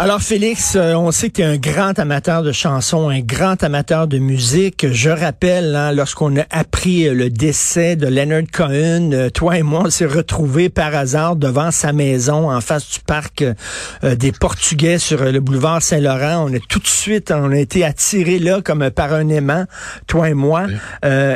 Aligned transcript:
Alors 0.00 0.22
Félix, 0.22 0.76
euh, 0.76 0.94
on 0.94 1.10
sait 1.10 1.28
que 1.28 1.34
tu 1.34 1.42
es 1.42 1.44
un 1.44 1.56
grand 1.56 1.98
amateur 1.98 2.44
de 2.44 2.52
chansons, 2.52 3.08
un 3.08 3.18
grand 3.18 3.60
amateur 3.64 4.06
de 4.06 4.18
musique. 4.18 4.86
Je 4.92 5.10
rappelle, 5.10 5.74
hein, 5.74 5.90
lorsqu'on 5.90 6.36
a 6.36 6.44
appris 6.50 7.12
le 7.12 7.30
décès 7.30 7.96
de 7.96 8.06
Leonard 8.06 8.44
Cohen, 8.52 9.10
euh, 9.12 9.28
toi 9.28 9.58
et 9.58 9.64
moi, 9.64 9.82
on 9.86 9.90
s'est 9.90 10.06
retrouvés 10.06 10.68
par 10.68 10.94
hasard 10.94 11.34
devant 11.34 11.72
sa 11.72 11.92
maison 11.92 12.48
en 12.48 12.60
face 12.60 12.88
du 12.88 13.00
parc 13.00 13.42
euh, 13.42 14.14
des 14.14 14.30
Portugais 14.30 15.00
sur 15.00 15.24
le 15.24 15.40
boulevard 15.40 15.82
Saint-Laurent. 15.82 16.46
On 16.48 16.52
est 16.52 16.64
tout 16.68 16.78
de 16.78 16.86
suite, 16.86 17.32
on 17.32 17.50
a 17.50 17.58
été 17.58 17.84
attirés 17.84 18.38
là 18.38 18.62
comme 18.62 18.88
par 18.90 19.12
un 19.12 19.28
aimant, 19.28 19.64
toi 20.06 20.30
et 20.30 20.34
moi. 20.34 20.68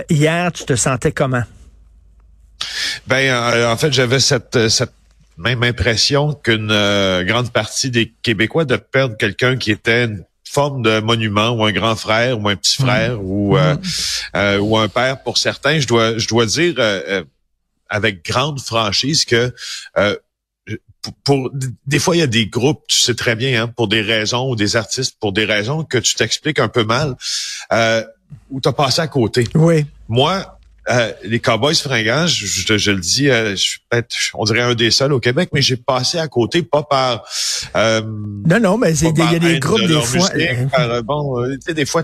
hier, 0.09 0.53
tu 0.53 0.65
te 0.67 0.77
sentais 0.77 1.11
comment? 1.11 1.43
Ben, 3.09 3.67
en 3.67 3.77
fait, 3.77 3.93
j'avais 3.93 4.21
cette, 4.21 4.69
cette 4.69 4.93
même 5.37 5.63
impression 5.63 6.35
qu'une 6.35 6.71
euh, 6.71 7.25
grande 7.25 7.53
partie 7.53 7.91
des 7.91 8.13
Québécois 8.23 8.65
de 8.65 8.77
perdre 8.77 9.17
quelqu'un 9.17 9.57
qui 9.57 9.71
était 9.71 10.05
une 10.05 10.25
forme 10.45 10.83
de 10.83 11.01
monument 11.01 11.51
ou 11.51 11.65
un 11.65 11.73
grand 11.73 11.97
frère 11.97 12.39
ou 12.41 12.49
un 12.49 12.57
petit 12.57 12.83
mmh. 12.83 12.87
frère 12.87 13.25
ou 13.25 13.57
euh, 13.57 13.75
mmh. 13.75 13.81
euh, 14.37 14.59
ou 14.59 14.77
un 14.77 14.89
père 14.89 15.23
pour 15.23 15.39
certains. 15.39 15.81
Je 15.81 15.87
dois 15.87 16.19
je 16.19 16.29
dois 16.29 16.47
dire 16.47 16.75
avec 17.89 18.25
grande 18.25 18.61
franchise 18.61 19.25
que 19.25 19.53
pour, 21.25 21.51
des 21.87 21.99
fois 21.99 22.17
il 22.17 22.21
y 22.21 22.23
a 22.23 22.29
des 22.29 22.47
groupes, 22.47 22.85
tu 22.89 22.99
sais 22.99 23.15
très 23.15 23.35
bien, 23.35 23.63
hein, 23.63 23.69
pour 23.69 23.89
des 23.89 24.03
raisons 24.03 24.49
ou 24.49 24.57
des 24.57 24.77
artistes 24.77 25.17
pour 25.19 25.33
des 25.33 25.45
raisons 25.45 25.85
que 25.85 25.99
tu 25.99 26.15
t'expliques 26.15 26.59
un 26.59 26.69
peu 26.69 26.85
mal, 26.85 27.17
euh, 27.73 28.05
où 28.51 28.61
tu 28.61 28.69
as 28.69 28.73
passé 28.73 29.01
à 29.01 29.09
côté. 29.09 29.49
Oui. 29.55 29.87
Moi, 30.09 30.59
euh, 30.89 31.13
les 31.23 31.39
Cowboys 31.39 31.77
fringants, 31.77 32.27
je, 32.27 32.77
je, 32.77 32.91
le 32.91 32.99
dis, 32.99 33.31
euh, 33.31 33.51
je 33.51 33.57
suis 33.57 33.81
peut-être, 33.89 34.17
on 34.35 34.45
dirait 34.45 34.63
un 34.63 34.75
des 34.75 34.91
seuls 34.91 35.13
au 35.13 35.21
Québec, 35.21 35.51
mais 35.53 35.63
j'ai 35.63 35.77
passé 35.77 36.19
à 36.19 36.27
côté, 36.27 36.63
pas 36.63 36.83
par... 36.83 37.25
Euh, 37.77 38.03
non, 38.03 38.59
non, 38.59 38.79
mais 38.79 38.93
il 38.93 39.17
y 39.17 39.23
a 39.23 39.39
des 39.39 39.61
groupes 39.61 39.81
des 39.81 40.01
fois... 40.01 40.29
bon, 41.05 41.45
tu 41.45 41.59
sais, 41.65 41.75
des 41.75 41.87
fois, 41.87 42.03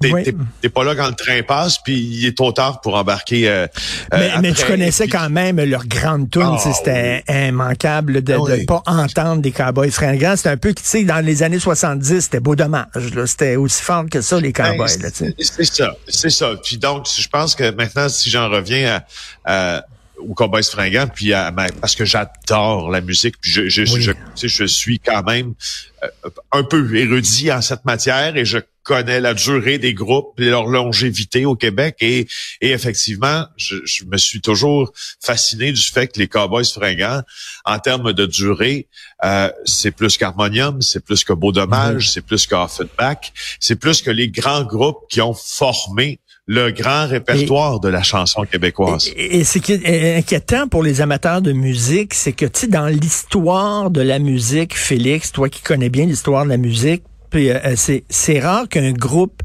t'es 0.00 0.68
pas 0.68 0.84
là 0.84 0.94
quand 0.94 1.08
le 1.08 1.14
train 1.14 1.42
passe, 1.42 1.78
puis 1.82 1.98
il 1.98 2.26
est 2.26 2.36
trop 2.36 2.52
tard 2.52 2.80
pour 2.80 2.94
embarquer. 2.94 3.66
mais, 4.12 4.30
mais 4.40 4.52
tu 4.52 4.64
connaissais 4.66 5.08
quand 5.08 5.28
même 5.28 5.60
leur 5.60 5.86
grande 5.86 6.30
tune, 6.30 6.42
ah, 6.44 6.58
c'était 6.58 7.24
immanquable 7.48 8.22
de 8.22 8.34
ne 8.34 8.64
pas 8.64 8.82
entendre 8.86 9.42
des 9.42 9.50
Cowboys 9.50 9.90
fringants. 9.90 10.36
C'était 10.36 10.50
un 10.50 10.56
peu, 10.56 10.72
tu 10.72 10.84
sais, 10.84 11.02
dans 11.02 11.24
les 11.24 11.42
années 11.42 11.58
70, 11.58 12.20
c'était 12.20 12.40
beau 12.40 12.54
dommage. 12.54 12.86
C'était 13.26 13.56
aussi 13.56 13.82
fort 13.82 14.04
que 14.08 14.20
ça, 14.20 14.38
les 14.38 14.52
ben, 14.52 14.76
Cowboys. 14.76 14.88
c'est 14.88 15.64
ça, 15.64 15.96
c'est 16.06 16.30
ça. 16.30 16.52
Puis 16.62 16.76
donc, 16.78 17.06
je 17.12 17.28
pense 17.28 17.56
que 17.56 17.70
maintenant, 17.72 18.08
si 18.12 18.30
j'en 18.30 18.48
reviens 18.48 19.02
à, 19.44 19.76
à 19.76 19.86
au 20.18 20.34
Cowboys 20.34 20.62
fringants, 20.62 21.08
puis 21.12 21.32
à, 21.32 21.52
parce 21.80 21.96
que 21.96 22.04
j'adore 22.04 22.90
la 22.90 23.00
musique, 23.00 23.36
puis 23.40 23.50
je, 23.50 23.68
je, 23.68 23.84
je, 23.84 24.12
je, 24.36 24.64
suis 24.64 24.98
quand 24.98 25.22
même 25.24 25.54
euh, 26.02 26.30
un 26.52 26.62
peu 26.62 26.96
érudit 26.96 27.52
en 27.52 27.62
cette 27.62 27.84
matière 27.84 28.36
et 28.36 28.44
je 28.44 28.58
connais 28.82 29.20
la 29.20 29.34
durée 29.34 29.78
des 29.78 29.94
groupes 29.94 30.38
et 30.40 30.46
leur 30.46 30.66
longévité 30.66 31.44
au 31.44 31.54
Québec 31.54 31.96
et, 32.00 32.26
et 32.60 32.72
effectivement, 32.72 33.46
je, 33.56 33.76
je, 33.84 34.04
me 34.04 34.16
suis 34.16 34.40
toujours 34.40 34.92
fasciné 35.20 35.72
du 35.72 35.80
fait 35.80 36.08
que 36.08 36.18
les 36.18 36.26
Cowboys 36.26 36.64
fringants, 36.64 37.22
en 37.64 37.78
termes 37.78 38.12
de 38.12 38.26
durée, 38.26 38.88
euh, 39.24 39.50
c'est 39.64 39.92
plus 39.92 40.16
qu'Harmonium, 40.16 40.82
c'est 40.82 41.04
plus 41.04 41.22
que 41.22 41.32
Beau 41.32 41.52
Dommage, 41.52 42.10
c'est 42.10 42.22
plus 42.22 42.46
qu'Offenbach, 42.46 43.32
c'est 43.60 43.76
plus 43.76 44.02
que 44.02 44.10
les 44.10 44.28
grands 44.28 44.64
groupes 44.64 45.04
qui 45.08 45.20
ont 45.20 45.34
formé 45.34 46.18
le 46.46 46.70
grand 46.72 47.06
répertoire 47.06 47.78
de 47.80 47.88
la 47.88 48.02
chanson 48.02 48.42
québécoise. 48.42 49.10
Et, 49.16 49.44
ce 49.44 49.58
qui 49.58 49.72
est 49.72 50.18
inquiétant 50.18 50.66
pour 50.66 50.82
les 50.82 51.00
amateurs 51.00 51.40
de 51.40 51.52
musique, 51.52 52.14
c'est 52.14 52.32
que, 52.32 52.46
tu 52.46 52.68
dans 52.68 52.86
l'histoire 52.86 53.90
de 53.90 54.00
la 54.00 54.18
musique, 54.18 54.76
Félix, 54.76 55.30
toi 55.32 55.48
qui 55.48 55.62
connais 55.62 55.88
bien 55.88 56.06
l'histoire 56.06 56.44
de 56.44 56.50
la 56.50 56.56
musique, 56.56 57.04
euh, 57.34 57.74
c'est 57.76 58.40
rare 58.40 58.68
qu'un 58.68 58.92
groupe 58.92 59.42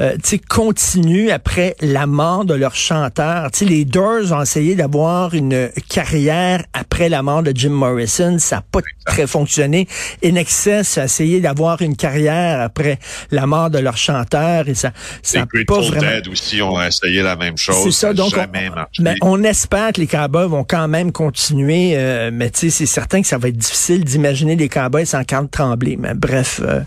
euh, 0.00 0.16
continue 0.48 1.30
après 1.30 1.76
la 1.80 2.06
mort 2.06 2.44
de 2.44 2.54
leur 2.54 2.74
chanteur. 2.74 3.48
sais, 3.52 3.64
les 3.64 3.84
Doors 3.84 4.32
ont 4.32 4.42
essayé 4.42 4.74
d'avoir 4.74 5.34
une 5.34 5.70
carrière 5.88 6.64
après 6.72 7.08
la 7.08 7.22
mort 7.22 7.42
de 7.42 7.52
Jim 7.54 7.70
Morrison. 7.70 8.38
Ça 8.38 8.56
n'a 8.56 8.62
pas 8.62 8.80
très 9.06 9.26
fonctionné. 9.26 9.86
In 10.24 10.36
Excess 10.36 10.98
a 10.98 11.04
essayé 11.04 11.40
d'avoir 11.40 11.82
une 11.82 11.96
carrière 11.96 12.60
après 12.60 12.98
la 13.30 13.46
mort 13.46 13.70
de 13.70 13.78
leur 13.78 13.96
chanteur 13.96 14.68
et 14.68 14.74
ça 14.74 14.92
ça 15.22 15.44
pas 15.66 15.80
vraiment... 15.80 16.00
Dead 16.00 16.28
aussi 16.28 16.62
ont 16.62 16.80
essayé 16.80 17.22
la 17.22 17.36
même 17.36 17.56
chose. 17.56 17.76
C'est 17.84 17.90
ça, 17.90 18.12
donc 18.12 18.32
on, 18.36 19.02
mais 19.02 19.14
on 19.22 19.42
espère 19.42 19.92
que 19.92 20.00
les 20.00 20.06
Cowboys 20.06 20.48
vont 20.48 20.64
quand 20.64 20.88
même 20.88 21.12
continuer, 21.12 21.92
euh, 21.94 22.30
mais 22.32 22.50
tu 22.50 22.58
sais, 22.58 22.70
c'est 22.70 22.86
certain 22.86 23.22
que 23.22 23.26
ça 23.26 23.38
va 23.38 23.48
être 23.48 23.56
difficile 23.56 24.04
d'imaginer 24.04 24.56
les 24.56 24.68
Cowboys 24.68 25.06
sans 25.06 25.24
Carl 25.24 25.48
Tremblay. 25.48 25.96
Mais 25.98 26.14
bref, 26.14 26.60
euh, 26.62 26.80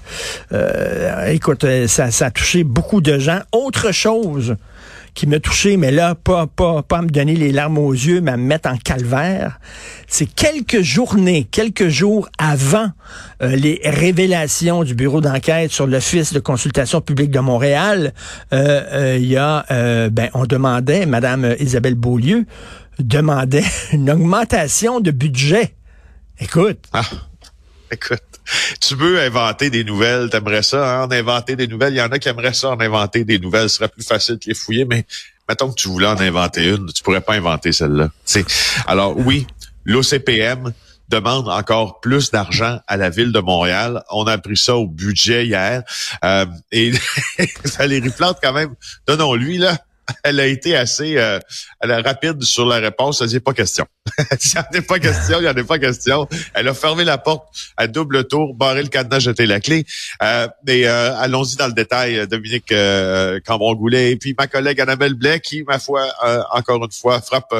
euh, 0.52 1.28
écoute, 1.28 1.66
ça, 1.88 2.12
ça 2.12 2.28
a 2.28 2.32
touché 2.32 2.64
beaucoup 2.64 3.02
de 3.04 3.20
gens. 3.20 3.40
Autre 3.52 3.92
chose 3.92 4.56
qui 5.14 5.28
m'a 5.28 5.40
touché, 5.40 5.78
mais 5.78 5.92
là, 5.92 6.16
pas, 6.16 6.48
pas, 6.48 6.82
pas 6.82 6.98
à 6.98 7.02
me 7.04 7.10
donner 7.10 7.36
les 7.36 7.52
larmes 7.52 7.78
aux 7.78 7.94
yeux, 7.94 8.20
mais 8.20 8.36
me 8.36 8.44
mettre 8.44 8.70
en 8.70 8.78
calvaire, 8.78 9.60
c'est 10.08 10.26
quelques 10.26 10.82
journées, 10.82 11.48
quelques 11.52 11.90
jours 11.90 12.28
avant 12.40 12.90
euh, 13.42 13.56
les 13.56 13.80
révélations 13.84 14.84
du 14.84 14.96
bureau 14.96 15.22
d'enquête 15.22 15.72
sur 15.72 15.86
l'Office 15.86 16.34
de 16.34 16.40
consultation 16.40 17.00
publique 17.00 17.30
de 17.30 17.40
Montréal, 17.40 18.14
euh, 18.54 19.14
euh, 19.14 19.18
y 19.20 19.38
a, 19.38 19.66
ben, 20.10 20.30
on 20.34 20.46
demandait, 20.46 21.06
Madame 21.06 21.56
Isabelle 21.60 21.96
Beaulieu 21.96 22.46
demandait 23.00 23.64
une 23.92 24.10
augmentation 24.10 25.00
de 25.00 25.12
budget. 25.12 25.76
Écoute. 26.40 26.80
Ah, 26.92 27.04
écoute 27.94 28.34
tu 28.82 28.96
veux 28.96 29.20
inventer 29.20 29.70
des 29.70 29.84
nouvelles, 29.84 30.30
t'aimerais 30.30 30.64
ça, 30.64 31.02
hein, 31.02 31.06
en 31.06 31.12
inventer 31.12 31.56
des 31.56 31.68
nouvelles. 31.68 31.94
Il 31.94 31.98
y 31.98 32.02
en 32.02 32.12
a 32.12 32.20
qui 32.20 32.30
aimeraient 32.30 32.54
ça, 32.54 32.70
en 32.70 32.80
inventer 32.80 33.24
des 33.24 33.40
nouvelles. 33.40 33.70
Ce 33.70 33.78
serait 33.78 33.88
plus 33.88 34.04
facile 34.04 34.36
de 34.36 34.46
les 34.48 34.54
fouiller, 34.54 34.86
mais 34.86 35.06
mettons 35.48 35.70
que 35.70 35.76
tu 35.76 35.88
voulais 35.88 36.08
en 36.08 36.20
inventer 36.20 36.70
une, 36.70 36.92
tu 36.92 37.04
pourrais 37.04 37.22
pas 37.22 37.34
inventer 37.34 37.72
celle-là. 37.72 38.10
Alors 38.88 39.18
oui, 39.18 39.48
l'OCPM 39.86 40.74
demande 41.10 41.48
encore 41.50 42.00
plus 42.00 42.32
d'argent 42.32 42.80
à 42.88 42.98
la 42.98 43.10
ville 43.10 43.32
de 43.32 43.40
Montréal. 43.40 44.04
On 44.10 44.26
a 44.26 44.38
pris 44.38 44.58
ça 44.58 44.76
au 44.76 44.88
budget 44.88 45.46
hier. 45.46 45.84
Euh, 46.24 46.46
et 46.72 46.92
Valérie 47.78 48.10
Plante, 48.10 48.38
quand 48.42 48.54
même, 48.54 48.74
donnons-lui, 49.08 49.58
là, 49.58 49.78
elle 50.24 50.40
a 50.40 50.48
été 50.48 50.76
assez 50.76 51.18
euh, 51.18 51.40
rapide 51.82 52.44
sur 52.44 52.66
la 52.66 52.78
réponse. 52.78 53.22
Elle 53.22 53.28
dit 53.28 53.40
pas 53.40 53.54
question. 53.54 53.86
il 54.20 54.24
n'y 54.54 54.60
en 54.60 54.80
a 54.80 54.82
pas 54.82 55.00
question, 55.00 55.38
il 55.40 55.44
n'y 55.44 55.48
en 55.48 55.56
a 55.56 55.64
pas 55.64 55.80
question. 55.80 56.28
Elle 56.54 56.68
a 56.68 56.74
fermé 56.74 57.04
la 57.04 57.18
porte 57.18 57.48
à 57.78 57.88
double 57.88 58.28
tour, 58.28 58.54
barré 58.54 58.84
le 58.84 58.90
cadenas, 58.90 59.20
jeté 59.20 59.46
la 59.46 59.60
clé. 59.60 59.86
Euh, 60.22 60.48
et 60.68 60.88
euh, 60.88 61.16
allons-y 61.18 61.56
dans 61.56 61.68
le 61.68 61.74
détail, 61.74 62.28
Dominique 62.28 62.72
euh, 62.72 63.40
Cambron-Goulet 63.46 64.12
et 64.12 64.16
puis 64.18 64.36
ma 64.38 64.48
collègue 64.48 64.82
Annabelle 64.82 65.14
Blais 65.14 65.40
qui, 65.40 65.64
ma 65.64 65.80
foi, 65.80 66.04
euh, 66.26 66.42
encore 66.52 66.84
une 66.84 66.92
fois, 66.92 67.22
frappe 67.22 67.54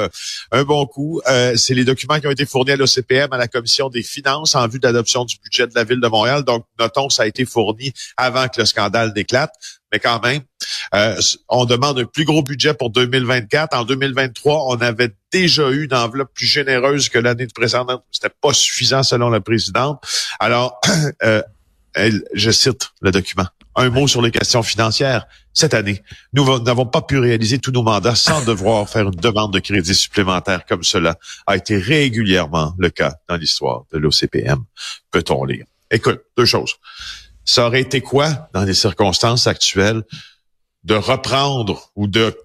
un 0.52 0.64
bon 0.64 0.86
coup. 0.86 1.20
C'est 1.56 1.74
les 1.74 1.84
documents 1.84 2.20
qui 2.20 2.26
ont 2.26 2.32
été 2.32 2.46
fournis 2.46 2.72
à 2.72 2.76
l'OCPM, 2.76 3.32
à 3.32 3.38
la 3.38 3.48
Commission 3.48 3.88
des 3.88 4.02
finances 4.02 4.54
en 4.54 4.68
vue 4.68 4.78
d'adoption 4.78 5.24
du 5.24 5.36
budget 5.42 5.66
de 5.66 5.74
la 5.74 5.84
Ville 5.84 6.00
de 6.00 6.08
Montréal. 6.08 6.44
Donc, 6.44 6.64
notons 6.78 7.08
ça 7.08 7.24
a 7.24 7.26
été 7.26 7.44
fourni 7.44 7.92
avant 8.16 8.48
que 8.48 8.60
le 8.60 8.66
scandale 8.66 9.12
n'éclate 9.14 9.52
mais 9.94 10.00
quand 10.00 10.20
même, 10.22 10.40
euh, 10.94 11.20
on 11.48 11.64
demande 11.64 11.98
un 11.98 12.04
plus 12.04 12.24
gros 12.24 12.42
budget 12.42 12.74
pour 12.74 12.90
2024. 12.90 13.76
En 13.76 13.84
2023, 13.84 14.66
on 14.68 14.80
avait 14.80 15.14
déjà 15.32 15.70
eu 15.70 15.84
une 15.84 15.94
enveloppe 15.94 16.32
plus 16.34 16.46
généreuse 16.46 17.08
que 17.08 17.18
l'année 17.18 17.46
précédente. 17.46 18.04
C'était 18.10 18.34
pas 18.40 18.52
suffisant 18.52 19.02
selon 19.02 19.30
la 19.30 19.40
présidente. 19.40 20.04
Alors, 20.40 20.80
euh, 21.22 21.42
je 22.34 22.50
cite 22.50 22.90
le 23.00 23.10
document. 23.10 23.46
Un 23.76 23.90
mot 23.90 24.06
sur 24.06 24.22
les 24.22 24.30
questions 24.30 24.62
financières. 24.62 25.26
Cette 25.52 25.74
année, 25.74 26.02
nous 26.32 26.58
n'avons 26.60 26.86
pas 26.86 27.02
pu 27.02 27.18
réaliser 27.18 27.58
tous 27.58 27.72
nos 27.72 27.82
mandats 27.82 28.14
sans 28.14 28.44
devoir 28.46 28.88
faire 28.88 29.06
une 29.06 29.20
demande 29.20 29.52
de 29.52 29.60
crédit 29.60 29.94
supplémentaire 29.94 30.64
comme 30.66 30.82
cela 30.82 31.16
a 31.46 31.56
été 31.56 31.76
régulièrement 31.76 32.74
le 32.78 32.90
cas 32.90 33.14
dans 33.28 33.36
l'histoire 33.36 33.84
de 33.92 33.98
l'OCPM, 33.98 34.64
peut-on 35.10 35.44
lire? 35.44 35.64
Écoute, 35.90 36.20
deux 36.36 36.46
choses 36.46 36.74
ça 37.44 37.66
aurait 37.66 37.80
été 37.80 38.00
quoi, 38.00 38.48
dans 38.52 38.64
les 38.64 38.74
circonstances 38.74 39.46
actuelles, 39.46 40.02
de 40.84 40.94
reprendre 40.94 41.90
ou 41.96 42.06
de 42.06 42.36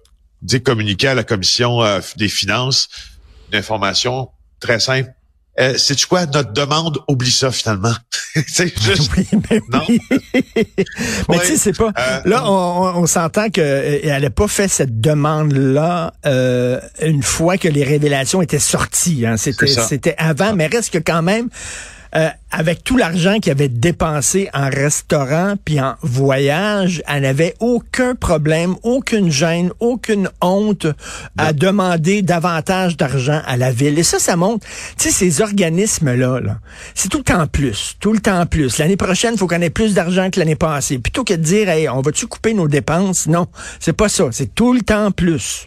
dire 0.42 0.62
communiquer 0.62 1.08
à 1.08 1.14
la 1.14 1.24
commission 1.24 1.82
euh, 1.82 2.00
des 2.16 2.28
finances 2.28 2.88
une 3.52 3.58
information 3.58 4.30
très 4.60 4.80
simple. 4.80 5.10
Euh, 5.58 5.74
C'est 5.76 6.00
quoi? 6.06 6.26
Notre 6.26 6.52
demande 6.52 6.98
oublie 7.08 7.30
ça 7.30 7.50
finalement. 7.50 7.94
c'est 8.46 8.72
juste 8.82 9.10
mais 9.50 9.60
non? 9.70 9.82
mais 11.28 11.38
tu 11.40 11.46
sais 11.46 11.56
c'est 11.56 11.76
pas 11.76 11.92
euh, 11.98 12.20
là 12.24 12.44
on, 12.46 13.02
on 13.02 13.06
s'entend 13.06 13.50
que 13.50 13.60
euh, 13.60 13.98
elle 14.04 14.22
n'a 14.22 14.30
pas 14.30 14.46
fait 14.46 14.68
cette 14.68 15.00
demande 15.00 15.52
là 15.52 16.12
une 17.02 17.22
fois 17.22 17.58
que 17.58 17.68
les 17.68 17.84
révélations 17.84 18.40
étaient 18.40 18.58
sorties. 18.60 19.26
Hein. 19.26 19.36
C'était 19.36 19.66
c'était 19.66 20.14
avant, 20.18 20.54
mais 20.54 20.66
reste 20.66 20.92
que 20.92 20.98
quand 20.98 21.22
même 21.22 21.48
euh, 22.16 22.28
avec 22.50 22.82
tout 22.82 22.96
l'argent 22.96 23.38
qu'il 23.38 23.52
avait 23.52 23.68
dépensé 23.68 24.48
en 24.52 24.68
restaurant 24.68 25.54
puis 25.64 25.80
en 25.80 25.94
voyage, 26.02 27.02
elle 27.06 27.22
n'avait 27.22 27.54
aucun 27.60 28.14
problème, 28.14 28.74
aucune 28.82 29.30
gêne, 29.30 29.70
aucune 29.78 30.28
honte 30.40 30.86
à 31.38 31.52
demander 31.52 32.22
davantage 32.22 32.96
d'argent 32.96 33.40
à 33.46 33.56
la 33.56 33.70
ville. 33.70 33.98
Et 33.98 34.02
ça, 34.02 34.18
ça 34.18 34.36
montre, 34.36 34.66
tu 34.98 35.08
sais, 35.08 35.10
ces 35.10 35.40
organismes-là, 35.40 36.40
-là, 36.40 36.56
c'est 36.94 37.08
tout 37.08 37.18
le 37.18 37.24
temps 37.24 37.46
plus, 37.46 37.96
tout 38.00 38.12
le 38.12 38.20
temps 38.20 38.46
plus. 38.46 38.78
L'année 38.78 38.96
prochaine, 38.96 39.34
il 39.34 39.38
faut 39.38 39.46
qu'on 39.46 39.60
ait 39.60 39.70
plus 39.70 39.94
d'argent 39.94 40.30
que 40.30 40.40
l'année 40.40 40.56
passée. 40.56 40.98
Plutôt 40.98 41.24
que 41.24 41.34
de 41.34 41.42
dire, 41.42 41.68
hey, 41.68 41.88
on 41.88 42.00
va-tu 42.00 42.26
couper 42.26 42.54
nos 42.54 42.68
dépenses? 42.68 43.28
Non, 43.28 43.46
c'est 43.78 43.92
pas 43.92 44.08
ça. 44.08 44.24
C'est 44.32 44.54
tout 44.54 44.72
le 44.72 44.80
temps 44.80 45.10
plus. 45.10 45.66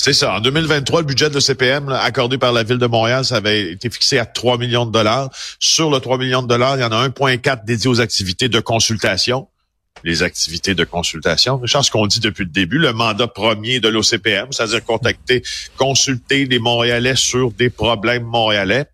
C'est 0.00 0.12
ça. 0.12 0.36
En 0.36 0.40
2023, 0.40 1.00
le 1.00 1.06
budget 1.06 1.28
de 1.28 1.40
CPM 1.40 1.88
accordé 1.88 2.38
par 2.38 2.52
la 2.52 2.62
Ville 2.62 2.78
de 2.78 2.86
Montréal, 2.86 3.24
ça 3.24 3.38
avait 3.38 3.72
été 3.72 3.90
fixé 3.90 4.16
à 4.20 4.26
3 4.26 4.56
millions 4.56 4.86
de 4.86 4.92
dollars. 4.92 5.28
Sur 5.58 5.90
le 5.90 5.98
3 5.98 6.18
millions 6.18 6.40
de 6.40 6.46
dollars, 6.46 6.76
il 6.76 6.82
y 6.82 6.84
en 6.84 6.92
a 6.92 7.08
1,4 7.08 7.64
dédié 7.64 7.90
aux 7.90 8.00
activités 8.00 8.48
de 8.48 8.60
consultation 8.60 9.48
les 10.04 10.22
activités 10.22 10.74
de 10.74 10.84
consultation. 10.84 11.58
Richard, 11.58 11.84
ce 11.84 11.90
qu'on 11.90 12.06
dit 12.06 12.20
depuis 12.20 12.44
le 12.44 12.50
début, 12.50 12.78
le 12.78 12.92
mandat 12.92 13.26
premier 13.26 13.80
de 13.80 13.88
l'OCPM, 13.88 14.52
c'est-à-dire 14.52 14.84
contacter, 14.84 15.42
consulter 15.76 16.46
les 16.46 16.58
Montréalais 16.58 17.16
sur 17.16 17.50
des 17.52 17.70
problèmes 17.70 18.24
montréalais. 18.24 18.86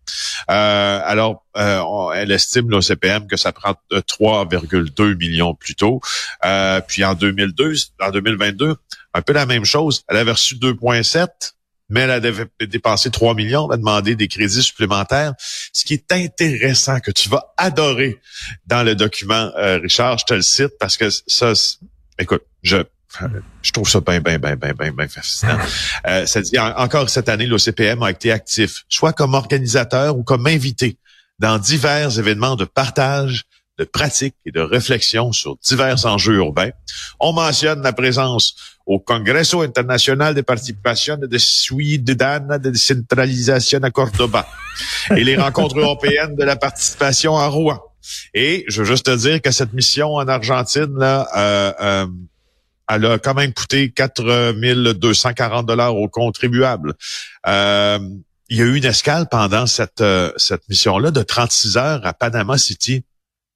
Euh, 0.51 1.01
alors, 1.05 1.45
euh, 1.57 2.11
elle 2.15 2.31
estime 2.33 2.71
l'OCPM 2.71 3.27
que 3.27 3.37
ça 3.37 3.53
prend 3.53 3.75
3,2 3.91 5.17
millions 5.17 5.55
plus 5.55 5.75
tôt. 5.75 6.01
Euh, 6.45 6.81
puis 6.81 7.05
en 7.05 7.15
2002, 7.15 7.75
en 8.01 8.11
2022, 8.11 8.77
un 9.15 9.23
peu 9.23 9.33
la 9.33 9.47
même 9.47 9.65
chose. 9.65 10.05
Elle 10.09 10.19
avait 10.19 10.33
reçu 10.33 10.57
2,7 10.57 11.55
mais 11.91 12.01
elle 12.01 12.11
avait 12.11 12.47
dépensé 12.67 13.11
3 13.11 13.35
millions, 13.35 13.69
elle 13.69 13.75
a 13.75 13.77
demandé 13.77 14.17
des 14.17 14.27
crédits 14.29 14.63
supplémentaires. 14.63 15.35
Ce 15.39 15.85
qui 15.85 15.95
est 15.95 16.13
intéressant, 16.13 17.01
que 17.01 17.11
tu 17.11 17.29
vas 17.29 17.53
adorer 17.57 18.19
dans 18.67 18.83
le 18.83 18.95
document, 18.95 19.51
euh, 19.57 19.79
Richard, 19.79 20.19
je 20.19 20.25
te 20.25 20.35
le 20.35 20.43
cite 20.43 20.73
parce 20.81 20.97
que 20.97 21.09
ça, 21.11 21.53
écoute, 22.19 22.43
je 22.63 22.79
je 23.63 23.73
trouve 23.73 23.89
ça 23.89 24.01
bien, 24.01 24.21
bien, 24.21 24.39
bien, 24.39 24.57
bien, 24.57 24.73
bien, 24.73 24.93
bien 24.93 25.09
fascinant. 25.09 25.59
Euh, 26.07 26.27
ça 26.27 26.43
dit, 26.43 26.59
encore 26.59 27.09
cette 27.09 27.29
année, 27.29 27.47
l'OCPM 27.47 28.03
a 28.03 28.11
été 28.11 28.31
actif, 28.31 28.85
soit 28.89 29.13
comme 29.13 29.33
organisateur 29.33 30.19
ou 30.19 30.23
comme 30.23 30.47
invité 30.47 30.99
dans 31.39 31.59
divers 31.59 32.19
événements 32.19 32.57
de 32.57 32.65
partage, 32.65 33.45
de 33.79 33.85
pratique 33.85 34.35
et 34.45 34.53
de 34.53 34.61
réflexion 34.61 35.33
sur 35.33 35.57
divers 35.63 36.05
enjeux 36.07 36.35
urbains. 36.35 36.71
On 37.21 37.33
mentionne 37.33 37.83
la 37.83 37.93
présence 37.93 38.55
au 38.87 39.01
Congreso 39.01 39.63
International 39.63 40.35
de 40.35 40.43
Participation 40.43 41.17
de 41.17 41.39
Ciudadana 41.39 42.59
de 42.59 42.71
Décentralisation 42.71 43.83
à 43.83 43.91
Cordoba 43.91 44.47
et 45.17 45.25
les 45.25 45.37
rencontres 45.37 45.79
européennes 45.79 46.37
de 46.37 46.45
la 46.45 46.57
participation 46.57 47.37
à 47.37 47.47
Rouen. 47.47 47.81
Et 48.35 48.65
je 48.69 48.83
veux 48.83 48.87
juste 48.87 49.07
te 49.07 49.17
dire 49.17 49.41
que 49.41 49.51
cette 49.51 49.73
mission 49.73 50.15
en 50.15 50.29
Argentine, 50.29 50.95
là, 50.99 51.27
euh, 51.37 51.73
euh, 51.81 52.07
elle 52.89 53.07
a 53.07 53.19
quand 53.19 53.35
même 53.35 53.53
coûté 53.53 53.91
4 53.91 54.53
240 54.93 55.67
dollars 55.67 55.97
aux 55.97 56.09
contribuables. 56.09 56.95
Euh, 57.47 57.99
il 58.51 58.59
y 58.59 58.63
a 58.63 58.65
eu 58.65 58.77
une 58.77 58.85
escale 58.85 59.27
pendant 59.31 59.67
cette, 59.67 60.05
cette 60.37 60.69
mission-là 60.69 61.11
de 61.11 61.23
36 61.23 61.77
heures 61.79 62.07
à 62.07 62.13
Panama 62.13 62.59
City 62.59 63.05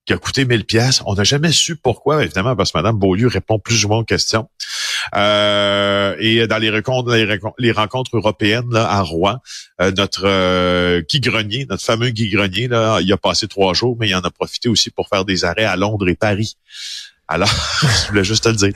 qui 0.09 0.15
a 0.15 0.19
coûté 0.19 0.47
1000 0.47 0.65
pièces. 0.65 1.03
On 1.05 1.15
n'a 1.15 1.23
jamais 1.23 1.53
su 1.53 1.77
pourquoi, 1.77 2.25
évidemment, 2.25 2.57
parce 2.57 2.73
que 2.73 2.79
Mme 2.79 2.99
Beaulieu 2.99 3.29
répond 3.29 3.59
plus 3.59 3.85
ou 3.85 3.89
moins 3.89 3.99
aux 3.99 4.05
questions. 4.05 4.49
Euh, 5.15 6.17
et 6.19 6.47
dans 6.47 6.57
les 6.57 6.71
rencontres, 6.71 7.15
les, 7.59 7.73
rencontres 7.73 8.17
européennes 8.17 8.71
là, 8.73 8.91
à 8.91 9.03
Rouen, 9.03 9.37
euh, 9.83 9.93
notre 9.93 10.23
euh, 10.25 11.03
Guy 11.11 11.21
Grenier, 11.21 11.67
notre 11.69 11.85
fameux 11.85 12.09
Guy 12.09 12.31
Grenier, 12.31 12.69
là, 12.69 13.01
il 13.03 13.13
a 13.13 13.19
passé 13.19 13.49
trois 13.49 13.75
jours, 13.75 13.99
mais 14.01 14.09
il 14.09 14.15
en 14.15 14.21
a 14.21 14.31
profité 14.31 14.71
aussi 14.71 14.91
pour 14.91 15.09
faire 15.09 15.27
des 15.27 15.45
arrêts 15.45 15.65
à 15.65 15.77
Londres 15.77 16.09
et 16.09 16.15
Paris. 16.15 16.57
Alors, 17.29 17.49
je 17.83 18.09
voulais 18.09 18.25
juste 18.25 18.45
te 18.45 18.49
le 18.49 18.55
dire. 18.55 18.73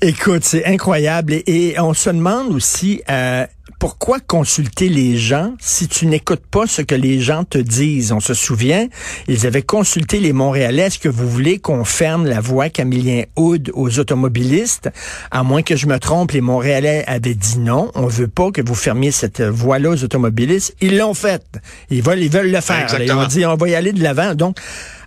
Écoute, 0.00 0.44
c'est 0.44 0.64
incroyable. 0.64 1.32
Et, 1.46 1.74
on 1.80 1.94
se 1.94 2.10
demande 2.10 2.52
aussi 2.52 3.02
euh, 3.10 3.44
pourquoi 3.78 4.18
consulter 4.20 4.88
les 4.88 5.16
gens 5.16 5.54
si 5.60 5.88
tu 5.88 6.06
n'écoutes 6.06 6.46
pas 6.46 6.66
ce 6.66 6.82
que 6.82 6.94
les 6.94 7.20
gens 7.20 7.44
te 7.44 7.58
disent? 7.58 8.12
On 8.12 8.20
se 8.20 8.34
souvient, 8.34 8.88
ils 9.28 9.46
avaient 9.46 9.62
consulté 9.62 10.20
les 10.20 10.32
Montréalais. 10.32 10.82
Est-ce 10.82 10.98
que 10.98 11.08
vous 11.08 11.28
voulez 11.28 11.58
qu'on 11.58 11.84
ferme 11.84 12.26
la 12.26 12.40
voie 12.40 12.68
Camillien 12.70 13.24
Houd 13.36 13.70
aux 13.74 13.98
automobilistes? 13.98 14.90
À 15.30 15.42
moins 15.42 15.62
que 15.62 15.76
je 15.76 15.86
me 15.86 15.98
trompe, 15.98 16.32
les 16.32 16.40
Montréalais 16.40 17.04
avaient 17.06 17.34
dit 17.34 17.58
non. 17.58 17.90
On 17.94 18.06
veut 18.06 18.28
pas 18.28 18.50
que 18.50 18.62
vous 18.62 18.74
fermiez 18.74 19.10
cette 19.10 19.42
voie-là 19.42 19.90
aux 19.90 20.04
automobilistes. 20.04 20.74
Ils 20.80 20.96
l'ont 20.96 21.14
fait. 21.14 21.42
Ils 21.90 22.02
veulent, 22.02 22.22
ils 22.22 22.30
veulent 22.30 22.50
le 22.50 22.60
faire. 22.60 22.88
Ils 23.00 23.12
ont 23.12 23.26
dit 23.26 23.44
on 23.46 23.56
va 23.56 23.68
y 23.68 23.74
aller 23.74 23.92
de 23.92 24.02
l'avant. 24.02 24.34
Donc, 24.34 24.58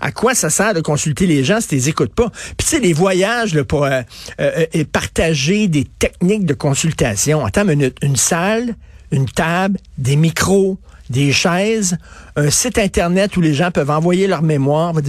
à 0.01 0.11
quoi 0.11 0.33
ça 0.33 0.49
sert 0.49 0.73
de 0.73 0.81
consulter 0.81 1.27
les 1.27 1.43
gens 1.43 1.61
si 1.61 1.69
tu 1.69 1.75
les 1.75 1.89
écoutes 1.89 2.13
pas? 2.13 2.29
Puis 2.29 2.55
tu 2.57 2.65
sais, 2.65 2.79
les 2.79 2.93
voyages 2.93 3.53
là, 3.53 3.63
pour 3.63 3.85
euh, 3.85 4.01
euh, 4.39 4.65
euh, 4.75 4.83
partager 4.91 5.67
des 5.67 5.85
techniques 5.85 6.45
de 6.45 6.55
consultation. 6.55 7.45
Attends 7.45 7.61
une 7.63 7.69
minute. 7.69 7.97
Une 8.01 8.15
salle, 8.15 8.50
une 9.11 9.29
table, 9.29 9.77
des 9.97 10.15
micros, 10.15 10.79
des 11.09 11.31
chaises, 11.33 11.97
un 12.35 12.49
site 12.49 12.77
Internet 12.77 13.35
où 13.37 13.41
les 13.41 13.53
gens 13.53 13.71
peuvent 13.71 13.89
envoyer 13.89 14.27
leur 14.27 14.41
mémoire. 14.41 14.93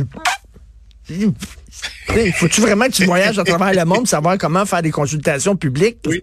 Faut-tu 2.35 2.61
vraiment 2.61 2.87
que 2.87 2.93
tu 2.93 3.05
voyages 3.05 3.39
à 3.39 3.45
travers 3.45 3.73
le 3.73 3.85
monde 3.85 4.01
pour 4.01 4.09
savoir 4.09 4.37
comment 4.39 4.67
faire 4.67 4.83
des 4.83 4.91
consultations 4.91 5.57
publiques? 5.57 5.99
Oui, 6.07 6.23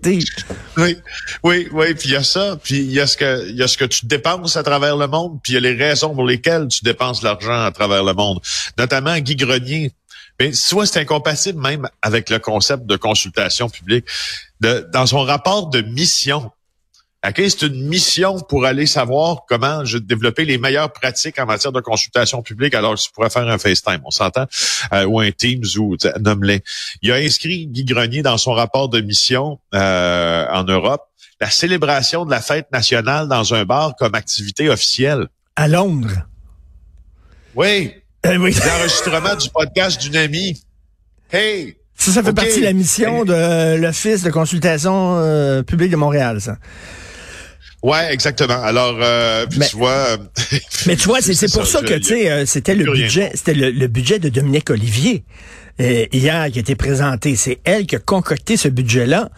oui, 0.78 0.98
oui, 1.44 1.68
oui. 1.72 1.94
Puis 1.96 2.10
il 2.10 2.12
y 2.12 2.16
a 2.16 2.24
ça, 2.24 2.58
puis 2.62 2.78
il 2.78 2.92
y 2.92 3.00
a 3.00 3.08
ce 3.08 3.18
que 3.18 3.50
il 3.50 3.56
y 3.56 3.64
a 3.64 3.68
ce 3.68 3.78
que 3.78 3.86
tu 3.86 4.06
dépenses 4.06 4.56
à 4.58 4.64
travers 4.64 4.96
le 4.96 5.08
monde, 5.08 5.40
puis 5.42 5.54
il 5.54 5.56
y 5.56 5.58
a 5.58 5.62
les 5.62 5.74
raisons 5.74 6.14
pour 6.14 6.26
lesquelles 6.26 6.68
tu 6.68 6.84
dépenses 6.84 7.24
l'argent 7.24 7.66
à 7.66 7.72
travers 7.72 8.04
le 8.04 8.14
monde. 8.14 8.40
Notamment 8.78 9.18
Guy 9.20 9.36
Grenier. 9.36 9.92
Mais 10.40 10.54
soit 10.54 10.86
c'est 10.86 11.00
incompatible 11.00 11.60
même 11.60 11.90
avec 12.02 12.30
le 12.30 12.40
concept 12.40 12.86
de 12.86 12.96
consultation 12.96 13.70
publique. 13.70 14.06
De, 14.62 14.88
dans 14.94 15.06
son 15.06 15.22
rapport 15.22 15.70
de 15.70 15.82
mission, 15.82 16.52
OK, 17.28 17.36
c'est 17.36 17.64
une 17.64 17.86
mission 17.90 18.40
pour 18.40 18.66
aller 18.66 18.86
savoir 18.86 19.44
comment 19.46 19.84
je 19.84 19.98
développer 19.98 20.46
les 20.46 20.58
meilleures 20.58 20.94
pratiques 20.94 21.38
en 21.38 21.46
matière 21.46 21.74
de 21.74 21.82
consultation 21.82 22.42
publique. 22.42 22.74
Alors, 22.74 22.96
tu 22.96 23.12
pourrais 23.12 23.30
faire 23.30 23.46
un 23.46 23.58
FaceTime, 23.58 24.00
on 24.06 24.12
s'entend, 24.12 24.46
euh, 24.94 25.04
ou 25.04 25.20
un 25.20 25.30
Teams 25.32 25.66
ou 25.78 25.98
nomme-les. 26.22 26.64
Il 27.02 27.12
a 27.12 27.16
inscrit 27.16 27.68
Guy 27.68 27.84
Grenier 27.84 28.22
dans 28.22 28.38
son 28.38 28.54
rapport 28.54 28.88
de 28.88 29.02
mission 29.02 29.60
euh, 29.76 30.46
en 30.50 30.64
Europe 30.64 31.04
la 31.42 31.50
célébration 31.50 32.26
de 32.26 32.32
la 32.32 32.42
fête 32.42 32.72
nationale 32.72 33.28
dans 33.28 33.54
un 33.54 33.66
bar 33.66 33.96
comme 33.98 34.16
activité 34.16 34.70
officielle. 34.70 35.28
À 35.58 35.68
Londres. 35.68 36.26
Oui. 37.56 37.94
Euh, 38.26 38.38
oui. 38.38 38.56
L'enregistrement 38.66 39.36
du 39.36 39.50
podcast 39.50 40.02
d'une 40.02 40.16
amie. 40.16 40.62
Hey, 41.32 41.76
ça, 41.96 42.12
ça 42.12 42.24
fait 42.24 42.34
partie 42.34 42.62
de 42.62 42.66
la 42.66 42.74
mission 42.74 43.26
de 43.26 43.76
l'Office 43.76 44.24
de 44.24 44.32
consultation 44.32 45.64
publique 45.64 45.92
de 45.92 45.98
Montréal, 45.98 46.40
ça. 46.40 46.56
Ouais, 47.82 48.12
exactement. 48.12 48.62
Alors, 48.62 48.98
euh, 49.02 49.46
puis 49.50 49.60
tu 49.70 49.78
vois. 49.78 49.92
Euh, 49.92 50.18
mais 50.88 50.96
tu 50.96 51.08
vois, 51.08 51.22
c'est 51.22 51.52
pour 51.54 51.66
ça, 51.66 51.82
que 51.82 51.94
tu 51.94 52.04
sais, 52.04 52.32
euh, 52.32 52.46
c'était 52.46 52.76
le 52.76 52.92
budget, 52.92 53.32
c'était 53.34 53.54
le, 53.54 53.88
budget 53.88 54.20
de 54.20 54.30
Dominique 54.30 54.70
Olivier 54.70 55.24
hier 55.80 56.52
qui 56.52 56.60
a 56.60 56.62
été 56.62 56.76
présenté. 56.76 57.38
C'est 57.38 57.60
elle 57.64 57.86
qui 57.86 57.96
a 57.96 58.00
concocté 58.00 58.58
ce 58.58 58.68
budget-là. 58.68 59.30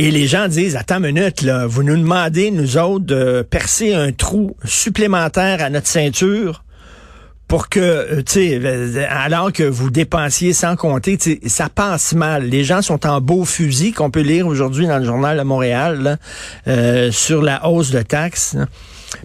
Et 0.00 0.10
les 0.10 0.26
gens 0.28 0.46
disent, 0.46 0.76
attends 0.76 1.02
une 1.02 1.12
minute, 1.12 1.42
là, 1.42 1.66
vous 1.66 1.82
nous 1.82 1.96
demandez, 1.96 2.50
nous 2.50 2.76
autres, 2.76 3.06
de 3.06 3.42
percer 3.42 3.94
un 3.94 4.12
trou 4.12 4.54
supplémentaire 4.64 5.62
à 5.62 5.70
notre 5.70 5.88
ceinture 5.88 6.62
pour 7.48 7.70
que, 7.70 7.80
euh, 7.80 8.16
tu 8.18 8.32
sais, 8.32 8.60
euh, 8.62 9.06
alors 9.08 9.52
que 9.52 9.62
vous 9.62 9.90
dépensiez 9.90 10.52
sans 10.52 10.76
compter, 10.76 11.18
ça 11.46 11.70
passe 11.70 12.12
mal. 12.12 12.44
Les 12.44 12.62
gens 12.62 12.82
sont 12.82 13.06
en 13.06 13.22
beau 13.22 13.44
fusil, 13.46 13.92
qu'on 13.92 14.10
peut 14.10 14.20
lire 14.20 14.46
aujourd'hui 14.46 14.86
dans 14.86 14.98
le 14.98 15.04
journal 15.04 15.38
de 15.38 15.42
Montréal, 15.42 16.18
euh, 16.68 17.10
sur 17.10 17.40
la 17.42 17.66
hausse 17.66 17.90
de 17.90 18.02
taxes. 18.02 18.56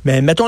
Mais 0.05 0.21
mettons 0.21 0.41